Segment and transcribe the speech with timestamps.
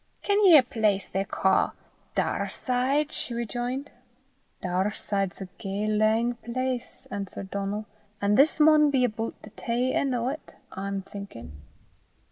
[0.23, 1.73] "Ken ye a place they ca'
[2.15, 3.91] Daurside?" she rejoined.
[4.63, 7.85] "Daurside's a gey lang place," answered Donal;
[8.19, 11.51] "an' this maun be aboot the tae en' o' 't, I'm thinkin'."